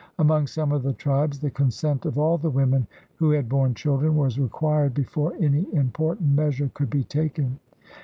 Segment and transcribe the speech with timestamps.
[0.17, 4.15] Among some of the tribes the consent of all the women who had borne children
[4.17, 7.59] was required before any important measure could be taken.